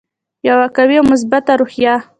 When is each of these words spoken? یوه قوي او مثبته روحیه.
یوه 0.47 0.67
قوي 0.75 0.95
او 0.99 1.05
مثبته 1.11 1.53
روحیه. 1.61 1.95